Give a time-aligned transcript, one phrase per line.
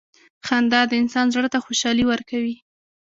[0.47, 2.55] •خندا د انسان زړۀ ته خوشحالي ورکوي.